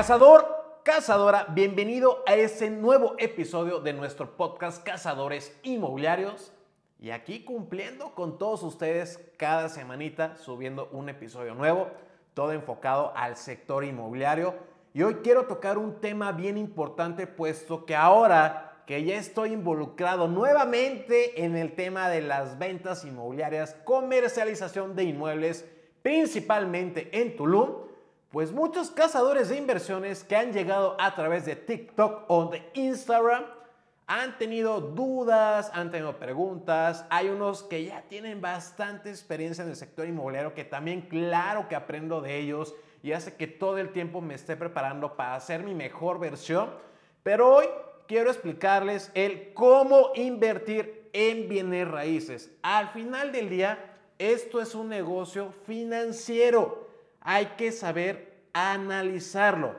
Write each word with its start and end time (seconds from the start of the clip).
Cazador, 0.00 0.80
cazadora, 0.82 1.44
bienvenido 1.50 2.24
a 2.26 2.34
este 2.34 2.70
nuevo 2.70 3.16
episodio 3.18 3.80
de 3.80 3.92
nuestro 3.92 4.34
podcast 4.34 4.82
Cazadores 4.82 5.54
Inmobiliarios. 5.62 6.54
Y 6.98 7.10
aquí 7.10 7.44
cumpliendo 7.44 8.14
con 8.14 8.38
todos 8.38 8.62
ustedes 8.62 9.20
cada 9.36 9.68
semanita, 9.68 10.38
subiendo 10.38 10.88
un 10.92 11.10
episodio 11.10 11.54
nuevo, 11.54 11.90
todo 12.32 12.52
enfocado 12.52 13.12
al 13.14 13.36
sector 13.36 13.84
inmobiliario. 13.84 14.54
Y 14.94 15.02
hoy 15.02 15.16
quiero 15.16 15.44
tocar 15.44 15.76
un 15.76 16.00
tema 16.00 16.32
bien 16.32 16.56
importante, 16.56 17.26
puesto 17.26 17.84
que 17.84 17.94
ahora 17.94 18.82
que 18.86 19.04
ya 19.04 19.16
estoy 19.18 19.52
involucrado 19.52 20.28
nuevamente 20.28 21.44
en 21.44 21.58
el 21.58 21.74
tema 21.74 22.08
de 22.08 22.22
las 22.22 22.58
ventas 22.58 23.04
inmobiliarias, 23.04 23.76
comercialización 23.84 24.96
de 24.96 25.04
inmuebles, 25.04 25.66
principalmente 26.00 27.10
en 27.20 27.36
Tulum, 27.36 27.89
pues 28.30 28.52
muchos 28.52 28.90
cazadores 28.90 29.48
de 29.48 29.56
inversiones 29.56 30.22
que 30.22 30.36
han 30.36 30.52
llegado 30.52 30.96
a 31.00 31.14
través 31.16 31.44
de 31.46 31.56
TikTok 31.56 32.24
o 32.28 32.46
de 32.46 32.62
Instagram 32.74 33.44
han 34.06 34.38
tenido 34.38 34.80
dudas, 34.80 35.70
han 35.74 35.90
tenido 35.90 36.16
preguntas. 36.16 37.04
Hay 37.10 37.28
unos 37.28 37.64
que 37.64 37.84
ya 37.84 38.02
tienen 38.02 38.40
bastante 38.40 39.10
experiencia 39.10 39.62
en 39.62 39.70
el 39.70 39.76
sector 39.76 40.06
inmobiliario 40.06 40.54
que 40.54 40.64
también 40.64 41.02
claro 41.02 41.68
que 41.68 41.74
aprendo 41.74 42.20
de 42.20 42.38
ellos 42.38 42.74
y 43.02 43.12
hace 43.12 43.34
que 43.34 43.48
todo 43.48 43.78
el 43.78 43.92
tiempo 43.92 44.20
me 44.20 44.34
esté 44.34 44.56
preparando 44.56 45.16
para 45.16 45.34
hacer 45.34 45.64
mi 45.64 45.74
mejor 45.74 46.20
versión. 46.20 46.70
Pero 47.24 47.54
hoy 47.54 47.66
quiero 48.06 48.30
explicarles 48.30 49.10
el 49.14 49.52
cómo 49.54 50.10
invertir 50.14 51.08
en 51.12 51.48
bienes 51.48 51.88
raíces. 51.88 52.52
Al 52.62 52.90
final 52.90 53.32
del 53.32 53.48
día, 53.48 53.96
esto 54.18 54.60
es 54.60 54.74
un 54.74 54.88
negocio 54.88 55.52
financiero 55.66 56.89
hay 57.20 57.46
que 57.56 57.72
saber 57.72 58.44
analizarlo. 58.52 59.74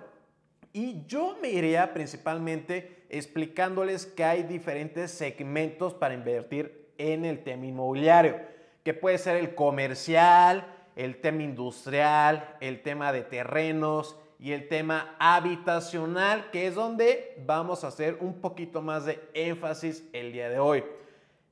Y 0.73 1.05
yo 1.05 1.37
me 1.41 1.49
iría 1.49 1.93
principalmente 1.93 3.05
explicándoles 3.09 4.05
que 4.05 4.23
hay 4.23 4.43
diferentes 4.43 5.11
segmentos 5.11 5.93
para 5.93 6.13
invertir 6.13 6.93
en 6.97 7.25
el 7.25 7.43
tema 7.43 7.65
inmobiliario, 7.65 8.39
que 8.83 8.93
puede 8.93 9.17
ser 9.17 9.35
el 9.35 9.53
comercial, 9.53 10.65
el 10.95 11.19
tema 11.19 11.43
industrial, 11.43 12.57
el 12.61 12.81
tema 12.81 13.11
de 13.11 13.23
terrenos 13.23 14.15
y 14.39 14.53
el 14.53 14.67
tema 14.67 15.15
habitacional, 15.19 16.49
que 16.51 16.67
es 16.67 16.75
donde 16.75 17.35
vamos 17.45 17.83
a 17.83 17.87
hacer 17.87 18.17
un 18.21 18.39
poquito 18.39 18.81
más 18.81 19.05
de 19.05 19.19
énfasis 19.33 20.07
el 20.13 20.31
día 20.31 20.49
de 20.49 20.59
hoy. 20.59 20.83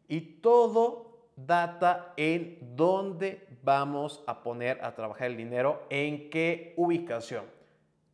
Y 0.07 0.21
todo 0.21 1.08
data 1.45 2.13
en 2.17 2.75
dónde 2.75 3.47
vamos 3.63 4.23
a 4.27 4.41
poner 4.43 4.83
a 4.83 4.95
trabajar 4.95 5.27
el 5.27 5.37
dinero, 5.37 5.83
en 5.89 6.29
qué 6.29 6.73
ubicación. 6.77 7.45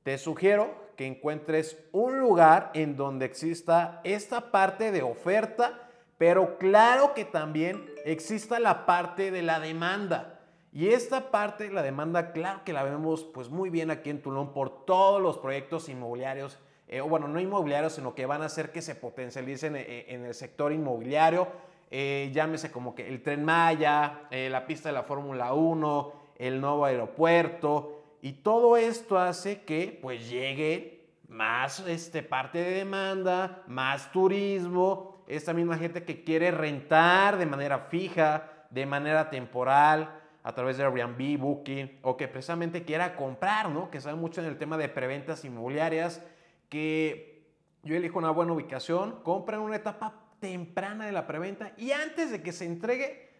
Te 0.03 0.17
sugiero 0.17 0.85
que 0.95 1.05
encuentres 1.05 1.83
un 1.91 2.19
lugar 2.19 2.71
en 2.73 2.95
donde 2.95 3.25
exista 3.25 4.01
esta 4.03 4.51
parte 4.51 4.91
de 4.91 5.01
oferta, 5.01 5.89
pero 6.17 6.57
claro 6.57 7.13
que 7.13 7.25
también 7.25 7.85
exista 8.05 8.59
la 8.59 8.85
parte 8.85 9.31
de 9.31 9.41
la 9.41 9.59
demanda. 9.59 10.39
Y 10.71 10.89
esta 10.89 11.31
parte 11.31 11.65
de 11.65 11.73
la 11.73 11.83
demanda, 11.83 12.33
claro 12.33 12.61
que 12.65 12.73
la 12.73 12.83
vemos 12.83 13.23
pues 13.23 13.49
muy 13.49 13.69
bien 13.69 13.91
aquí 13.91 14.09
en 14.09 14.21
Tulum 14.21 14.51
por 14.51 14.85
todos 14.85 15.21
los 15.21 15.37
proyectos 15.37 15.87
inmobiliarios, 15.89 16.59
eh, 16.87 17.01
o 17.01 17.07
bueno, 17.07 17.27
no 17.27 17.39
inmobiliarios, 17.39 17.93
sino 17.93 18.13
que 18.13 18.25
van 18.25 18.41
a 18.41 18.45
hacer 18.45 18.71
que 18.71 18.81
se 18.81 18.93
potencialicen 18.93 19.75
eh, 19.75 20.05
en 20.09 20.25
el 20.25 20.33
sector 20.33 20.71
inmobiliario 20.71 21.47
eh, 21.91 22.31
llámese 22.33 22.72
como 22.72 22.95
que 22.95 23.08
el 23.08 23.22
tren 23.22 23.44
Maya, 23.44 24.28
eh, 24.31 24.50
la 24.50 24.66
pista 24.66 24.89
de 24.89 24.94
la 24.94 25.03
Fórmula 25.03 25.53
1, 25.53 26.14
el 26.38 26.59
nuevo 26.59 26.86
aeropuerto, 26.86 28.03
y 28.22 28.33
todo 28.33 28.76
esto 28.76 29.20
hace 29.20 29.61
que 29.61 29.99
pues 30.02 30.30
llegue 30.30 31.05
más 31.27 31.80
este, 31.82 32.23
parte 32.23 32.59
de 32.59 32.71
demanda, 32.71 33.64
más 33.67 34.11
turismo, 34.11 35.23
esta 35.27 35.54
misma 35.54 35.77
gente 35.77 36.04
que 36.04 36.23
quiere 36.23 36.52
rentar 36.52 37.37
de 37.37 37.45
manera 37.45 37.80
fija, 37.89 38.67
de 38.70 38.86
manera 38.86 39.30
temporal, 39.30 40.21
a 40.43 40.54
través 40.54 40.77
de 40.77 40.83
Airbnb, 40.83 41.39
Booking, 41.39 41.99
o 42.04 42.17
que 42.17 42.27
precisamente 42.27 42.83
quiera 42.83 43.15
comprar, 43.15 43.70
¿no? 43.70 43.89
Que 43.89 43.99
sabe 44.02 44.15
mucho 44.15 44.42
en 44.42 44.48
el 44.48 44.58
tema 44.58 44.77
de 44.77 44.89
preventas 44.89 45.43
inmobiliarias, 45.43 46.23
que 46.70 47.48
yo 47.83 47.95
elijo 47.95 48.20
una 48.20 48.32
buena 48.32 48.54
ubicación, 48.54 49.21
compra 49.23 49.58
en 49.58 49.64
una 49.64 49.76
etapa 49.76 50.24
temprana 50.45 51.08
de 51.08 51.11
la 51.11 51.26
preventa 51.26 51.73
y 51.76 51.92
antes 51.92 52.30
de 52.30 52.44
que 52.44 52.52
se 52.52 52.66
entregue, 52.66 53.32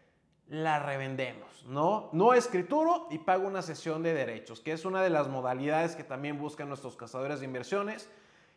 la 0.48 0.80
revendemos, 0.80 1.64
¿no? 1.68 2.10
No 2.14 2.34
escrituro 2.34 3.08
y 3.12 3.20
pago 3.20 3.48
una 3.48 3.62
sesión 3.62 4.02
de 4.02 4.16
derechos, 4.16 4.60
que 4.60 4.72
es 4.72 4.86
una 4.86 5.04
de 5.04 5.12
las 5.12 5.28
modalidades 5.28 5.96
que 5.96 6.04
también 6.04 6.40
buscan 6.40 6.68
nuestros 6.68 6.96
cazadores 6.96 7.40
de 7.40 7.46
inversiones 7.46 8.10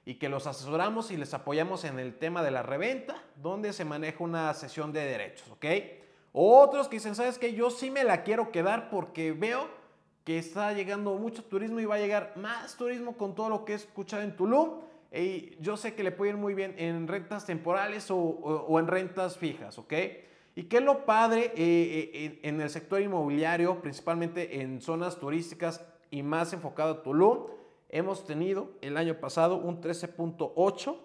y 0.06 0.14
que 0.14 0.30
los 0.30 0.46
asesoramos 0.46 1.10
y 1.10 1.18
les 1.18 1.34
apoyamos 1.34 1.84
en 1.84 1.98
el 1.98 2.16
tema 2.16 2.42
de 2.42 2.50
la 2.50 2.62
reventa, 2.62 3.22
donde 3.36 3.74
se 3.74 3.84
maneja 3.84 4.24
una 4.24 4.54
sesión 4.54 4.94
de 4.94 5.04
derechos, 5.04 5.50
¿ok? 5.50 5.66
Otros 6.32 6.88
que 6.88 6.96
dicen, 6.96 7.14
¿sabes 7.14 7.38
qué? 7.38 7.52
Yo 7.52 7.68
sí 7.68 7.90
me 7.90 8.02
la 8.02 8.22
quiero 8.22 8.50
quedar 8.50 8.88
porque 8.88 9.32
veo 9.32 9.68
que 10.24 10.38
está 10.38 10.72
llegando 10.72 11.14
mucho 11.16 11.44
turismo 11.44 11.80
y 11.80 11.84
va 11.84 11.96
a 11.96 11.98
llegar 11.98 12.32
más 12.36 12.76
turismo 12.76 13.14
con 13.18 13.34
todo 13.34 13.50
lo 13.50 13.66
que 13.66 13.72
he 13.72 13.76
escuchado 13.76 14.22
en 14.22 14.34
Tulum 14.36 14.80
yo 15.60 15.76
sé 15.76 15.94
que 15.94 16.02
le 16.02 16.12
puede 16.12 16.32
ir 16.32 16.36
muy 16.36 16.54
bien 16.54 16.74
en 16.78 17.08
rentas 17.08 17.46
temporales 17.46 18.10
o, 18.10 18.78
en 18.78 18.86
rentas 18.86 19.38
fijas, 19.38 19.78
¿ok? 19.78 19.94
¿Y 20.54 20.64
qué 20.64 20.78
es 20.78 20.82
lo 20.82 21.06
padre 21.06 21.52
eh, 21.56 22.10
eh, 22.12 22.40
en, 22.42 22.60
el 22.60 22.68
sector 22.68 23.00
inmobiliario, 23.00 23.80
principalmente 23.80 24.60
en 24.60 24.80
zonas 24.80 25.18
turísticas 25.18 25.84
y 26.10 26.22
más 26.22 26.52
enfocado 26.52 26.92
a 26.92 27.02
Tulum? 27.02 27.46
Hemos 27.88 28.26
tenido 28.26 28.72
el 28.82 28.96
año 28.96 29.14
pasado 29.14 29.56
un 29.56 29.80
13.8 29.80 30.96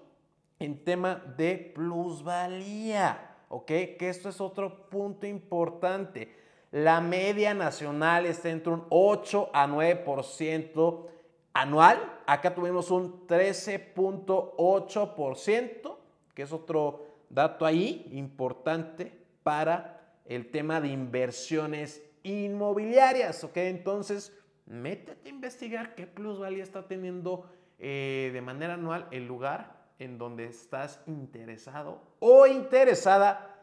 en 0.60 0.84
tema 0.84 1.22
de 1.38 1.72
plusvalía, 1.76 3.38
¿ok? 3.48 3.68
Que 3.68 4.10
esto 4.10 4.30
es 4.30 4.42
otro 4.42 4.90
punto 4.90 5.28
importante. 5.28 6.36
La 6.72 7.00
media 7.00 7.54
nacional 7.54 8.26
está 8.26 8.50
entre 8.50 8.74
un 8.74 8.86
8 8.90 9.52
a 9.54 9.68
9% 9.68 11.06
anual, 11.54 12.22
acá 12.26 12.56
tuvimos 12.56 12.92
un 12.92 13.28
13.8%, 13.28 15.98
que 16.34 16.42
es 16.42 16.52
otro 16.52 17.06
dato 17.30 17.66
ahí 17.66 18.10
importante 18.12 19.12
para 19.44 20.02
el 20.26 20.52
tema 20.52 20.82
de 20.82 20.90
inversiones 20.90 22.04
inmobiliarias, 22.24 23.42
¿ok? 23.44 23.58
Entonces, 23.58 24.36
métete 24.66 25.30
a 25.30 25.32
investigar 25.32 25.94
qué 25.96 26.08
plusvalía 26.08 26.64
está 26.64 26.88
teniendo 26.88 27.46
eh, 27.80 28.30
de 28.34 28.42
manera 28.42 28.74
anual 28.76 29.08
el 29.12 29.28
lugar 29.28 29.84
en 30.00 30.18
donde 30.18 30.46
estás 30.46 31.02
interesado 31.06 32.02
o 32.20 32.48
interesada 32.48 33.54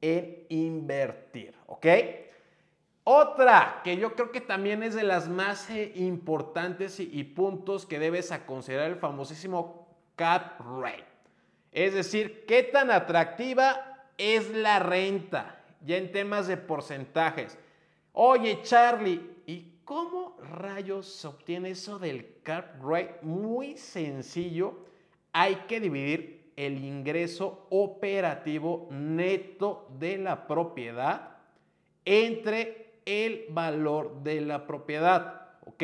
en 0.00 0.46
invertir, 0.48 1.54
¿ok? 1.66 1.86
Otra 3.10 3.80
que 3.84 3.96
yo 3.96 4.14
creo 4.14 4.30
que 4.30 4.42
también 4.42 4.82
es 4.82 4.94
de 4.94 5.02
las 5.02 5.30
más 5.30 5.70
eh, 5.70 5.92
importantes 5.94 7.00
y, 7.00 7.24
puntos 7.24 7.86
que 7.86 7.98
debes 7.98 8.32
a 8.32 8.44
considerar 8.44 8.90
el 8.90 8.96
famosísimo 8.96 9.88
cap 10.14 10.60
rate. 10.60 11.06
Es 11.72 11.94
decir, 11.94 12.44
qué 12.46 12.62
tan 12.64 12.90
atractiva 12.90 14.04
es 14.18 14.50
la 14.50 14.78
renta, 14.78 15.58
ya 15.86 15.96
en 15.96 16.12
temas 16.12 16.48
de 16.48 16.58
porcentajes. 16.58 17.56
Oye, 18.12 18.60
Charlie, 18.60 19.22
¿y 19.46 19.78
cómo 19.86 20.36
rayos 20.42 21.06
se 21.06 21.28
obtiene 21.28 21.70
eso 21.70 21.98
del 21.98 22.42
cap 22.42 22.74
rate? 22.82 23.20
Muy 23.22 23.78
sencillo. 23.78 24.84
Hay 25.32 25.54
que 25.66 25.80
dividir 25.80 26.52
el 26.56 26.84
ingreso 26.84 27.68
operativo 27.70 28.86
neto 28.90 29.88
de 29.98 30.18
la 30.18 30.46
propiedad 30.46 31.38
entre 32.04 32.87
el 33.08 33.46
valor 33.48 34.22
de 34.22 34.42
la 34.42 34.66
propiedad. 34.66 35.48
¿Ok? 35.64 35.82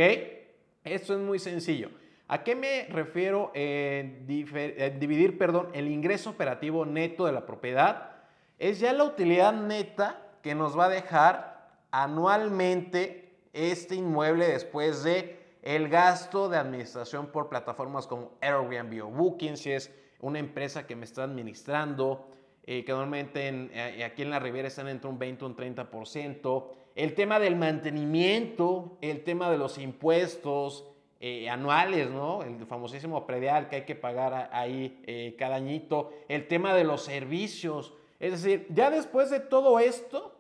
Esto 0.85 1.15
es 1.15 1.21
muy 1.21 1.39
sencillo. 1.39 1.91
¿A 2.29 2.43
qué 2.43 2.55
me 2.55 2.87
refiero 2.91 3.51
dividir 3.55 5.39
perdón, 5.39 5.69
el 5.73 5.89
ingreso 5.89 6.31
operativo 6.31 6.85
neto 6.85 7.27
de 7.27 7.33
la 7.33 7.47
propiedad? 7.47 8.13
Es 8.59 8.81
ya 8.81 8.93
la 8.93 9.05
utilidad 9.05 9.53
neta 9.53 10.21
que 10.43 10.55
nos 10.55 10.79
va 10.79 10.87
a 10.87 10.89
dejar 10.91 11.79
anualmente 11.91 13.37
este 13.53 13.95
inmueble 13.95 14.49
después 14.49 15.03
de 15.05 15.39
el 15.63 15.89
gasto 15.89 16.51
de 16.51 16.59
administración 16.59 17.29
por 17.29 17.49
plataformas 17.49 18.07
como 18.07 18.33
Airbnb 18.43 19.03
o 19.03 19.09
Booking, 19.09 19.57
si 19.57 19.73
es 19.73 19.91
una 20.21 20.39
empresa 20.39 20.87
que 20.87 20.97
me 20.97 21.05
está 21.05 21.25
administrando, 21.25 22.29
eh, 22.65 22.85
que 22.85 22.93
normalmente 22.93 23.49
eh, 23.73 24.05
aquí 24.05 24.23
en 24.23 24.31
la 24.31 24.39
Riviera 24.39 24.69
están 24.69 24.89
entre 24.89 25.09
un 25.09 25.19
20 25.19 25.45
y 25.45 25.47
un 25.47 25.57
30% 25.57 26.71
el 26.95 27.15
tema 27.15 27.39
del 27.39 27.57
mantenimiento, 27.57 28.97
el 29.01 29.25
tema 29.25 29.51
de 29.51 29.59
los 29.59 29.79
impuestos 29.79 30.85
eh, 31.21 31.49
anuales, 31.49 32.11
¿no? 32.11 32.43
El 32.43 32.67
famosísimo 32.67 33.27
predial 33.27 33.69
que 33.69 33.77
hay 33.77 33.85
que 33.85 33.95
pagar 33.95 34.51
ahí 34.53 35.01
eh, 35.07 35.35
cada 35.39 35.57
añito, 35.57 36.13
el 36.29 36.47
tema 36.47 36.75
de 36.75 36.85
los 36.85 37.03
servicios. 37.03 37.95
Es 38.21 38.43
decir, 38.43 38.67
ya 38.71 38.91
después 38.91 39.31
de 39.31 39.41
todo 39.41 39.79
esto, 39.79 40.35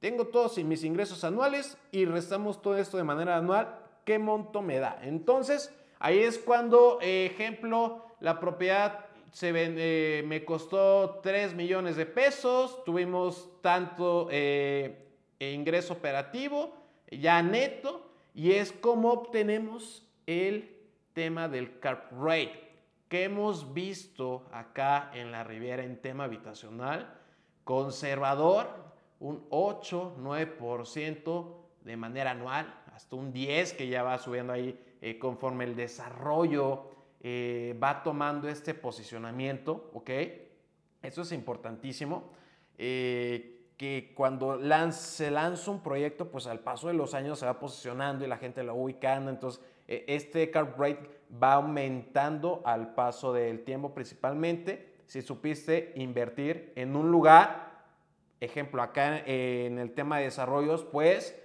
tengo 0.00 0.26
todos 0.26 0.58
mis 0.58 0.84
ingresos 0.84 1.24
anuales 1.24 1.78
y 1.92 2.04
restamos 2.04 2.60
todo 2.60 2.76
esto 2.76 2.96
de 2.96 3.04
manera 3.04 3.36
anual, 3.36 3.78
¿qué 4.04 4.18
monto 4.18 4.60
me 4.60 4.78
da? 4.78 4.98
Entonces, 5.02 5.72
Ahí 6.04 6.18
es 6.18 6.38
cuando, 6.38 6.98
ejemplo, 7.00 8.04
la 8.20 8.38
propiedad 8.38 9.06
se 9.30 9.52
eh, 9.54 10.22
me 10.26 10.44
costó 10.44 11.20
3 11.22 11.54
millones 11.54 11.96
de 11.96 12.04
pesos, 12.04 12.84
tuvimos 12.84 13.48
tanto 13.62 14.28
eh, 14.30 15.03
ingreso 15.52 15.94
operativo, 15.94 16.74
ya 17.10 17.42
neto, 17.42 18.10
y 18.34 18.52
es 18.52 18.72
como 18.72 19.12
obtenemos 19.12 20.06
el 20.26 20.76
tema 21.12 21.48
del 21.48 21.78
carp 21.78 22.10
rate 22.12 22.64
que 23.08 23.24
hemos 23.24 23.72
visto 23.72 24.46
acá 24.50 25.10
en 25.14 25.30
la 25.30 25.44
Riviera 25.44 25.84
en 25.84 26.00
tema 26.00 26.24
habitacional, 26.24 27.14
conservador, 27.62 28.68
un 29.20 29.46
8, 29.50 30.16
9% 30.18 31.56
de 31.82 31.96
manera 31.96 32.32
anual, 32.32 32.74
hasta 32.92 33.16
un 33.16 33.32
10 33.32 33.74
que 33.74 33.88
ya 33.88 34.02
va 34.02 34.18
subiendo 34.18 34.52
ahí 34.52 34.78
eh, 35.00 35.18
conforme 35.18 35.64
el 35.64 35.76
desarrollo 35.76 36.90
eh, 37.20 37.78
va 37.82 38.02
tomando 38.02 38.48
este 38.48 38.74
posicionamiento, 38.74 39.90
¿ok? 39.94 40.10
Eso 41.02 41.22
es 41.22 41.32
importantísimo. 41.32 42.32
Eh, 42.76 43.53
que 43.76 44.12
cuando 44.14 44.60
se 44.92 45.30
lanza 45.30 45.70
un 45.70 45.82
proyecto, 45.82 46.30
pues 46.30 46.46
al 46.46 46.60
paso 46.60 46.88
de 46.88 46.94
los 46.94 47.14
años 47.14 47.38
se 47.38 47.46
va 47.46 47.58
posicionando 47.58 48.24
y 48.24 48.28
la 48.28 48.36
gente 48.36 48.62
lo 48.62 48.74
va 48.76 48.82
ubicando. 48.82 49.30
Entonces, 49.30 49.62
este 49.86 50.50
card 50.50 50.78
rate 50.78 51.10
va 51.42 51.54
aumentando 51.54 52.62
al 52.64 52.94
paso 52.94 53.32
del 53.32 53.64
tiempo, 53.64 53.92
principalmente 53.92 54.94
si 55.06 55.22
supiste 55.22 55.92
invertir 55.96 56.72
en 56.76 56.96
un 56.96 57.10
lugar, 57.10 57.84
ejemplo, 58.40 58.82
acá 58.82 59.18
en 59.26 59.78
el 59.78 59.92
tema 59.92 60.18
de 60.18 60.24
desarrollos, 60.24 60.84
pues 60.84 61.40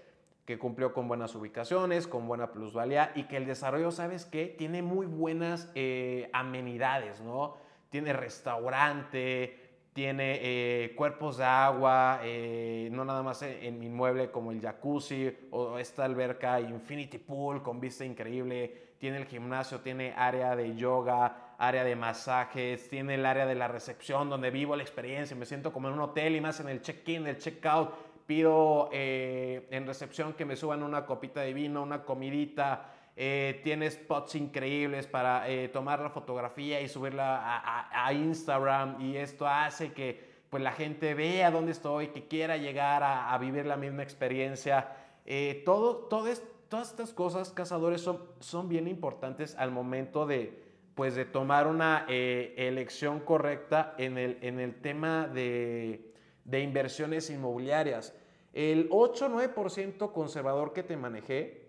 que 0.45 0.57
cumplió 0.57 0.93
con 0.93 1.07
buenas 1.07 1.35
ubicaciones, 1.35 2.07
con 2.07 2.27
buena 2.27 2.51
plusvalía 2.51 3.11
y 3.13 3.25
que 3.25 3.37
el 3.37 3.45
desarrollo, 3.45 3.91
¿sabes 3.91 4.25
qué? 4.25 4.47
Tiene 4.47 4.81
muy 4.81 5.05
buenas 5.05 5.69
eh, 5.75 6.29
amenidades, 6.33 7.21
¿no? 7.21 7.57
Tiene 7.91 8.13
restaurante, 8.13 9.58
tiene 10.00 10.40
eh, 10.42 10.94
cuerpos 10.96 11.40
de 11.40 11.44
agua, 11.44 12.22
eh, 12.24 12.88
no 12.90 13.04
nada 13.04 13.22
más 13.22 13.42
en, 13.42 13.78
mi 13.78 13.88
inmueble 13.88 14.31
como 14.31 14.54
el 14.54 14.62
jacuzzi 14.62 15.30
o 15.51 15.78
esta 15.78 16.06
alberca 16.06 16.62
Infinity 16.62 17.18
Pool 17.18 17.62
con 17.62 17.81
vista 17.81 18.06
increíble, 18.06 18.94
tiene 18.98 19.18
el 19.18 19.25
gimnasio, 19.25 19.81
tiene 19.81 20.13
área 20.16 20.56
de 20.56 20.74
yoga, 20.74 21.56
área 21.57 21.84
de 21.84 21.98
masajes, 21.98 22.88
tiene 22.90 23.16
el 23.16 23.25
área 23.25 23.46
de 23.46 23.56
la 23.56 23.68
recepción 23.68 24.30
donde 24.30 24.51
vivo 24.51 24.74
la 24.78 24.84
experiencia, 24.84 25.36
me 25.36 25.46
siento 25.46 25.74
como 25.74 25.90
en 25.90 25.96
un 25.96 26.00
hotel 26.00 26.34
y 26.34 26.40
más 26.40 26.62
en 26.62 26.69
el 26.69 26.81
check-in, 26.81 27.28
el 27.28 27.38
check-out. 27.38 27.90
Pido 28.25 28.90
eh, 28.94 29.68
en 29.69 29.86
recepción 29.86 30.31
que 30.31 30.46
me 30.46 30.56
suban 30.56 30.81
una 30.81 31.06
copita 31.06 31.42
de 31.42 31.51
vino, 31.51 31.84
una 31.84 32.06
comidita, 32.06 32.90
eh, 33.21 33.60
tiene 33.63 33.92
spots 33.92 34.36
increíbles 34.36 35.06
para 35.06 35.50
eh, 35.50 35.68
tomar 35.68 36.00
la 36.00 36.10
fotografía 36.10 36.80
y 36.80 36.88
subirla 36.88 37.62
a, 37.92 38.13
Instagram 38.13 39.01
y 39.01 39.18
esto 39.18 39.45
hace 39.45 39.92
que 39.92 40.30
pues, 40.50 40.63
la 40.63 40.71
gente 40.71 41.13
vea 41.13 41.51
dónde 41.51 41.74
estoy, 41.74 42.07
que 42.07 42.27
quiera 42.27 42.56
llegar 42.56 43.04
a, 43.04 43.38
vivir 43.38 43.66
la 43.66 43.75
misma 43.75 44.04
experiencia. 44.04 44.95
todo, 45.66 46.07
todas 46.07 46.42
estas 46.71 47.13
cosas, 47.13 47.51
cazadores, 47.51 48.01
son, 48.01 48.24
son 48.39 48.69
bien 48.69 48.88
importantes 48.88 49.56
al 49.57 49.72
momento 49.72 50.25
de, 50.25 50.63
pues, 50.95 51.15
de 51.15 51.25
tomar 51.25 51.68
una 51.68 52.06
elección 52.07 53.19
correcta 53.19 53.95
en 53.98 54.18
el, 54.18 54.39
en 54.42 54.60
el 54.60 54.81
tema 54.81 55.27
de 55.27 56.10
de 56.50 56.62
inversiones 56.62 57.30
inmobiliarias. 57.30 58.13
El 58.54 58.89
8-9% 58.89 60.12
conservador 60.12 60.74
que 60.74 60.83
te 60.83 60.98
manejé, 60.98 61.69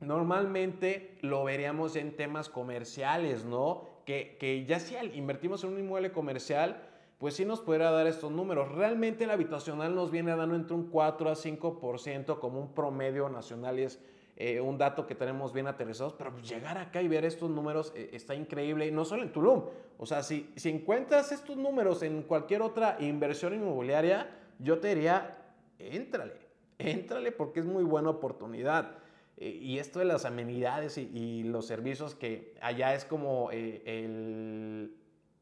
normalmente 0.00 1.18
lo 1.20 1.44
veríamos 1.44 1.96
en 1.96 2.16
temas 2.16 2.48
comerciales, 2.48 3.44
¿no? 3.44 3.84
Que, 4.04 4.36
que 4.40 4.64
ya 4.64 4.80
si 4.80 4.96
invertimos 5.14 5.62
en 5.64 5.70
un 5.70 5.78
inmueble 5.78 6.10
comercial, 6.12 6.82
pues 7.18 7.34
sí 7.34 7.44
nos 7.44 7.60
podría 7.60 7.90
dar 7.90 8.06
estos 8.06 8.32
números. 8.32 8.72
Realmente 8.72 9.24
el 9.24 9.30
habitacional 9.30 9.94
nos 9.94 10.10
viene 10.10 10.34
dando 10.34 10.56
entre 10.56 10.74
un 10.74 10.88
4 10.88 11.30
a 11.30 11.34
5% 11.34 12.38
como 12.38 12.60
un 12.60 12.74
promedio 12.74 13.28
nacional 13.28 13.78
y 13.78 13.82
es 13.82 14.00
eh, 14.42 14.58
un 14.58 14.78
dato 14.78 15.06
que 15.06 15.14
tenemos 15.14 15.52
bien 15.52 15.66
aterrizados, 15.66 16.14
pero 16.14 16.32
pues 16.32 16.48
llegar 16.48 16.78
acá 16.78 17.02
y 17.02 17.08
ver 17.08 17.26
estos 17.26 17.50
números 17.50 17.92
eh, 17.94 18.08
está 18.14 18.34
increíble, 18.34 18.86
y 18.86 18.90
no 18.90 19.04
solo 19.04 19.22
en 19.22 19.32
Tulum. 19.32 19.64
O 19.98 20.06
sea, 20.06 20.22
si, 20.22 20.50
si 20.56 20.70
encuentras 20.70 21.30
estos 21.30 21.58
números 21.58 22.02
en 22.02 22.22
cualquier 22.22 22.62
otra 22.62 22.96
inversión 23.00 23.52
inmobiliaria, 23.52 24.34
yo 24.58 24.78
te 24.78 24.94
diría, 24.94 25.36
éntrale, 25.78 26.32
éntrale 26.78 27.32
porque 27.32 27.60
es 27.60 27.66
muy 27.66 27.84
buena 27.84 28.08
oportunidad. 28.08 28.92
Y 29.40 29.78
esto 29.78 30.00
de 30.00 30.04
las 30.04 30.26
amenidades 30.26 30.98
y, 30.98 31.44
los 31.44 31.66
servicios 31.66 32.14
que 32.14 32.54
allá 32.60 32.94
es 32.94 33.06
como 33.06 33.50
eh, 33.50 33.82
el, 33.86 34.94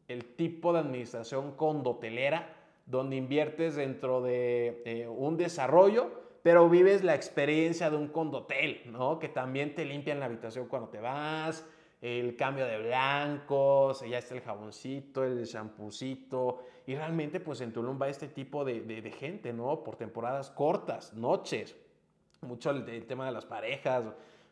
el, 0.06 0.24
tipo 0.36 0.72
de 0.72 0.78
administración 0.78 1.56
condotelera, 1.56 2.54
donde 2.86 3.16
inviertes 3.16 3.74
dentro 3.74 4.22
de 4.22 4.82
eh, 4.84 5.08
un 5.08 5.36
desarrollo, 5.36 6.12
pero 6.42 6.68
vives 6.68 7.02
la 7.02 7.16
experiencia 7.16 7.90
de 7.90 7.96
un 7.96 8.08
condotel, 8.08 8.82
¿no? 8.86 9.18
Que 9.18 9.28
también 9.28 9.74
te 9.74 9.84
limpian 9.84 10.20
la 10.20 10.26
habitación 10.26 10.68
cuando 10.68 10.88
te 10.88 11.00
vas, 11.00 11.66
el 12.00 12.36
cambio 12.36 12.66
de 12.66 12.78
blancos, 12.78 14.02
ya 14.08 14.18
está 14.18 14.34
el 14.34 14.42
jaboncito, 14.42 15.24
el 15.24 15.46
champucito, 15.46 16.62
y 16.86 16.94
realmente 16.94 17.40
pues 17.40 17.60
en 17.60 17.72
Tulum 17.72 18.00
va 18.00 18.08
este 18.08 18.28
tipo 18.28 18.64
de, 18.64 19.12
gente, 19.18 19.52
¿no? 19.52 19.82
Por 19.82 19.96
temporadas 19.96 20.50
cortas, 20.50 21.12
noches, 21.14 21.76
mucho 22.40 22.70
el, 22.70 23.06
tema 23.06 23.26
de 23.26 23.32
las 23.32 23.44
parejas, 23.44 24.05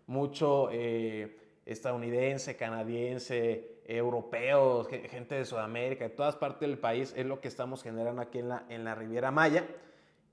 mucho 0.06 0.68
eh, 0.72 1.38
estadounidense, 1.64 2.56
canadiense, 2.56 3.80
europeos, 3.86 4.88
gente 4.88 5.36
de 5.36 5.44
Sudamérica, 5.44 6.04
de 6.04 6.10
todas 6.10 6.36
partes 6.36 6.68
del 6.68 6.78
país, 6.78 7.12
es 7.16 7.26
lo 7.26 7.40
que 7.40 7.48
estamos 7.48 7.82
generando 7.82 8.20
aquí 8.22 8.38
en 8.38 8.48
la, 8.48 8.64
en 8.68 8.84
la 8.84 8.94
Riviera 8.94 9.30
Maya. 9.30 9.66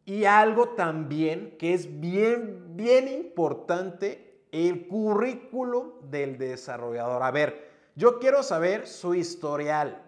Y 0.05 0.25
algo 0.25 0.69
también 0.69 1.55
que 1.57 1.73
es 1.73 1.99
bien, 1.99 2.75
bien 2.75 3.07
importante 3.07 4.33
el 4.51 4.87
currículo 4.87 5.99
del 6.03 6.37
desarrollador. 6.37 7.23
A 7.23 7.31
ver, 7.31 7.69
yo 7.95 8.19
quiero 8.19 8.43
saber 8.43 8.87
su 8.87 9.15
historial, 9.15 10.01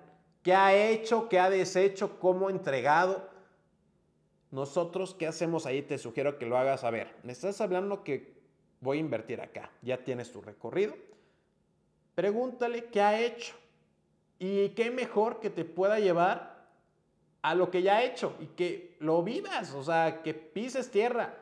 qué 0.44 0.54
ha 0.54 0.76
hecho, 0.76 1.30
qué 1.30 1.40
ha 1.40 1.50
deshecho, 1.50 2.20
cómo 2.20 2.48
ha 2.48 2.52
entregado. 2.52 3.28
Nosotros, 4.52 5.16
¿qué 5.16 5.28
hacemos 5.28 5.66
ahí? 5.66 5.82
Te 5.82 5.98
sugiero 5.98 6.38
que 6.38 6.46
lo 6.46 6.58
hagas. 6.58 6.84
A 6.84 6.92
ver, 6.92 7.14
me 7.24 7.32
estás 7.32 7.60
hablando 7.62 8.04
que 8.04 8.34
voy 8.82 8.98
a 8.98 9.02
invertir 9.02 9.42
acá, 9.42 9.72
ya 9.82 10.04
tienes 10.04 10.32
tu 10.32 10.42
recorrido. 10.42 10.96
Pregúntale 12.14 12.86
qué 12.86 13.02
ha 13.02 13.20
hecho 13.20 13.56
y 14.40 14.70
qué 14.70 14.92
mejor 14.92 15.40
que 15.40 15.50
te 15.50 15.66
pueda 15.66 16.00
llevar 16.00 16.68
a 17.42 17.56
lo 17.56 17.70
que 17.70 17.82
ya 17.82 17.98
ha 17.98 18.04
hecho 18.04 18.36
y 18.40 18.48
que 18.48 18.96
lo 19.00 19.22
vivas, 19.24 19.74
o 19.74 19.84
sea, 19.84 20.22
que 20.24 20.34
pises 20.34 20.90
tierra 20.90 21.36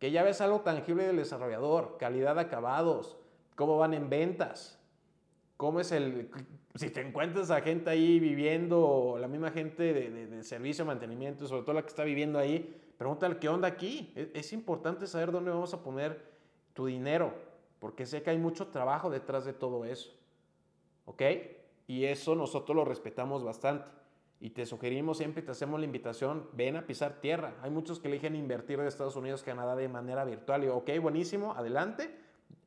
que 0.00 0.10
ya 0.10 0.22
ves 0.22 0.40
algo 0.40 0.62
tangible 0.62 1.06
del 1.06 1.18
desarrollador, 1.18 1.98
calidad 1.98 2.34
de 2.34 2.40
acabados, 2.40 3.18
cómo 3.54 3.76
van 3.76 3.92
en 3.92 4.08
ventas, 4.08 4.79
cómo 5.60 5.78
es 5.78 5.92
el... 5.92 6.30
Si 6.74 6.88
te 6.88 7.02
encuentras 7.02 7.50
a 7.50 7.60
gente 7.60 7.90
ahí 7.90 8.18
viviendo, 8.18 9.18
la 9.20 9.28
misma 9.28 9.50
gente 9.50 9.92
de, 9.92 10.42
servicio, 10.42 10.86
mantenimiento, 10.86 11.46
sobre 11.46 11.64
todo 11.64 11.74
la 11.74 11.82
que 11.82 11.88
está 11.88 12.02
viviendo 12.02 12.38
ahí, 12.38 12.80
pregúntale 12.96 13.36
qué 13.36 13.50
onda 13.50 13.68
aquí. 13.68 14.10
Es, 14.16 14.28
es 14.32 14.52
importante 14.54 15.06
saber 15.06 15.30
dónde 15.30 15.50
vamos 15.50 15.74
a 15.74 15.82
poner 15.82 16.24
tu 16.72 16.86
dinero, 16.86 17.34
porque 17.78 18.06
sé 18.06 18.22
que 18.22 18.30
hay 18.30 18.38
mucho 18.38 18.68
trabajo 18.68 19.10
detrás 19.10 19.44
de 19.44 19.52
todo 19.52 19.84
eso. 19.84 20.10
¿Ok? 21.04 21.20
Y 21.86 22.06
eso 22.06 22.34
nosotros 22.34 22.74
lo 22.74 22.86
respetamos 22.86 23.44
bastante. 23.44 23.90
Y 24.40 24.50
te 24.50 24.64
sugerimos 24.64 25.18
siempre, 25.18 25.42
te 25.42 25.50
hacemos 25.50 25.78
la 25.78 25.84
invitación, 25.84 26.48
ven 26.54 26.76
a 26.76 26.86
pisar 26.86 27.20
tierra. 27.20 27.56
Hay 27.60 27.70
muchos 27.70 28.00
que 28.00 28.08
eligen 28.08 28.34
invertir 28.34 28.80
de 28.80 28.88
Estados 28.88 29.16
Unidos, 29.16 29.42
Canadá 29.42 29.76
de 29.76 29.90
manera 29.90 30.24
virtual. 30.24 30.64
Y 30.64 30.68
ok, 30.68 30.88
buenísimo, 31.02 31.52
adelante. 31.52 32.16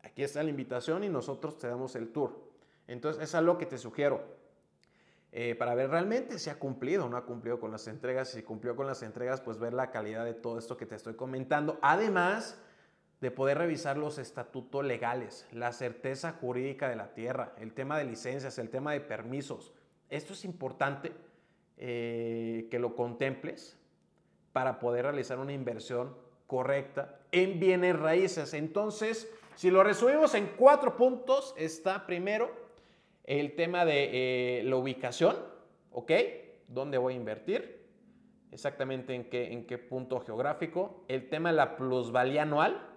Aquí 0.03 0.21
está 0.21 0.43
la 0.43 0.51
invitación 0.51 1.03
y 1.03 1.09
nosotros 1.09 1.57
te 1.57 1.67
damos 1.67 1.95
el 1.95 2.09
tour. 2.09 2.52
Entonces, 2.87 3.23
es 3.23 3.35
algo 3.35 3.57
que 3.57 3.65
te 3.65 3.77
sugiero. 3.77 4.21
Eh, 5.35 5.55
para 5.55 5.73
ver 5.73 5.89
realmente 5.89 6.37
si 6.37 6.51
ha 6.51 6.59
cumplido 6.59 7.05
o 7.05 7.09
no 7.09 7.17
ha 7.17 7.25
cumplido 7.25 7.59
con 7.59 7.71
las 7.71 7.87
entregas. 7.87 8.29
Si 8.29 8.43
cumplió 8.43 8.75
con 8.75 8.85
las 8.85 9.01
entregas, 9.01 9.41
pues 9.41 9.57
ver 9.57 9.73
la 9.73 9.89
calidad 9.89 10.25
de 10.25 10.35
todo 10.35 10.59
esto 10.59 10.77
que 10.77 10.85
te 10.85 10.95
estoy 10.95 11.15
comentando. 11.15 11.79
Además 11.81 12.61
de 13.19 13.31
poder 13.31 13.57
revisar 13.57 13.97
los 13.97 14.17
estatutos 14.17 14.83
legales, 14.85 15.47
la 15.51 15.71
certeza 15.71 16.33
jurídica 16.33 16.89
de 16.89 16.97
la 16.97 17.13
tierra, 17.13 17.53
el 17.57 17.73
tema 17.73 17.97
de 17.97 18.03
licencias, 18.03 18.59
el 18.59 18.69
tema 18.69 18.91
de 18.91 18.99
permisos. 18.99 19.73
Esto 20.09 20.33
es 20.33 20.43
importante 20.43 21.13
eh, 21.77 22.67
que 22.69 22.79
lo 22.79 22.95
contemples 22.95 23.79
para 24.51 24.77
poder 24.77 25.05
realizar 25.05 25.39
una 25.39 25.53
inversión 25.53 26.15
correcta 26.47 27.17
en 27.31 27.59
bienes 27.59 27.97
raíces. 27.97 28.53
Entonces, 28.53 29.31
si 29.55 29.71
lo 29.71 29.83
resumimos 29.83 30.35
en 30.35 30.53
cuatro 30.57 30.95
puntos, 30.97 31.55
está 31.57 32.05
primero 32.05 32.62
el 33.23 33.55
tema 33.55 33.85
de 33.85 34.59
eh, 34.59 34.63
la 34.63 34.75
ubicación, 34.75 35.35
¿ok? 35.91 36.11
¿Dónde 36.67 36.97
voy 36.97 37.13
a 37.13 37.17
invertir? 37.17 37.83
Exactamente 38.51 39.15
en 39.15 39.29
qué, 39.29 39.51
en 39.51 39.65
qué 39.65 39.77
punto 39.77 40.19
geográfico. 40.19 41.03
El 41.07 41.29
tema 41.29 41.49
de 41.49 41.55
la 41.55 41.75
plusvalía 41.75 42.43
anual. 42.43 42.89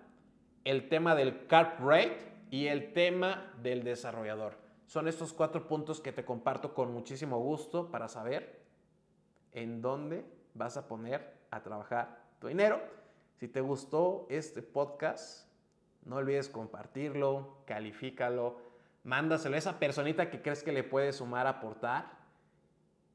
El 0.65 0.89
tema 0.89 1.15
del 1.15 1.47
cap 1.47 1.79
rate 1.81 2.19
y 2.51 2.67
el 2.67 2.93
tema 2.93 3.55
del 3.63 3.85
desarrollador. 3.85 4.55
Son 4.87 5.09
estos 5.09 5.33
cuatro 5.33 5.67
puntos 5.67 6.01
que 6.01 6.13
te 6.13 6.25
comparto 6.25 6.75
con 6.75 6.93
muchísimo 6.93 7.39
gusto 7.39 7.91
para 7.91 8.09
saber 8.09 8.63
en 9.53 9.81
dónde 9.81 10.25
vas 10.55 10.77
a 10.77 10.87
poner 10.87 11.35
a 11.51 11.63
trabajar 11.63 12.25
tu 12.39 12.49
dinero. 12.49 12.81
Si 13.35 13.49
te 13.49 13.61
gustó 13.61 14.27
este 14.31 14.63
podcast, 14.63 15.49
no 16.05 16.17
olvides 16.17 16.49
compartirlo, 16.49 17.59
califícalo, 17.67 18.66
mándaselo 19.07 19.55
a 19.55 19.59
esa 19.59 19.79
personita 19.79 20.29
que 20.29 20.43
crees 20.43 20.65
que 20.65 20.73
le 20.73 20.83
puede 20.83 21.13
sumar, 21.13 21.47
aportar. 21.47 22.11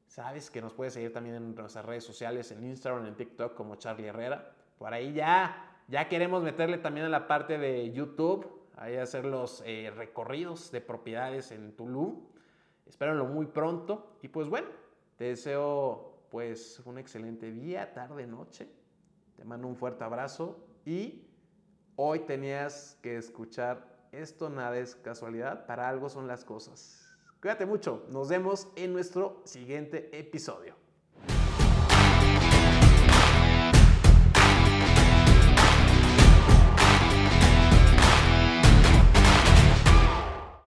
Sabes 0.06 0.50
que 0.50 0.62
nos 0.62 0.72
puedes 0.72 0.94
seguir 0.94 1.12
también 1.12 1.36
en 1.36 1.54
nuestras 1.54 1.84
redes 1.84 2.02
sociales, 2.02 2.50
en 2.50 2.64
Instagram, 2.64 3.06
en 3.06 3.14
TikTok 3.14 3.54
como 3.54 3.76
Charlie 3.76 4.06
Herrera. 4.06 4.52
Por 4.78 4.92
ahí 4.92 5.12
ya, 5.12 5.70
ya 5.88 6.08
queremos 6.08 6.42
meterle 6.42 6.78
también 6.78 7.06
a 7.06 7.08
la 7.10 7.28
parte 7.28 7.58
de 7.58 7.92
YouTube, 7.92 8.50
ahí 8.76 8.96
hacer 8.96 9.26
los 9.26 9.62
eh, 9.66 9.92
recorridos 9.94 10.72
de 10.72 10.80
propiedades 10.80 11.52
en 11.52 11.76
Tulum. 11.76 12.22
Espérenlo 12.86 13.26
muy 13.26 13.46
pronto. 13.46 14.16
Y 14.22 14.28
pues 14.28 14.48
bueno, 14.48 14.68
te 15.18 15.24
deseo 15.24 16.24
pues 16.30 16.80
un 16.86 16.96
excelente 16.96 17.52
día, 17.52 17.92
tarde, 17.92 18.26
noche. 18.26 18.66
Te 19.36 19.44
mando 19.44 19.68
un 19.68 19.76
fuerte 19.76 20.04
abrazo 20.04 20.58
y 20.86 21.26
hoy 21.96 22.20
tenías 22.20 22.98
que 23.02 23.18
escuchar 23.18 23.91
esto 24.12 24.50
nada 24.50 24.78
es 24.78 24.94
casualidad, 24.94 25.66
para 25.66 25.88
algo 25.88 26.08
son 26.08 26.28
las 26.28 26.44
cosas. 26.44 27.08
Cuídate 27.40 27.66
mucho, 27.66 28.06
nos 28.10 28.28
vemos 28.28 28.68
en 28.76 28.92
nuestro 28.92 29.42
siguiente 29.44 30.16
episodio. 30.16 30.81